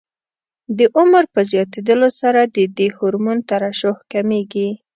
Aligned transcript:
د 0.77 0.79
عمر 0.97 1.23
په 1.33 1.41
زیاتېدلو 1.51 2.09
سره 2.21 2.41
د 2.55 2.57
دې 2.77 2.87
هورمون 2.97 3.37
ترشح 3.49 3.95
کمېږي. 4.11 4.69